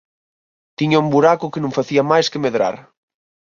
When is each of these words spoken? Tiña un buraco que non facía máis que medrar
Tiña 0.77 1.01
un 1.03 1.07
buraco 1.15 1.51
que 1.53 1.63
non 1.63 1.75
facía 1.77 2.03
máis 2.11 2.27
que 2.31 2.41
medrar 2.45 2.75